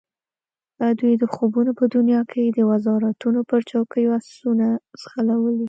[0.99, 4.67] دوی د خوبونو په دنیا کې د وزارتونو پر چوکیو آسونه
[5.01, 5.59] ځغلولي.